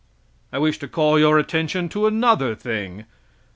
[0.51, 3.05] I wish to call your attention to another thing.